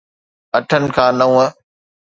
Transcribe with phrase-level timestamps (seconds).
[0.57, 1.29] اٺن کان نو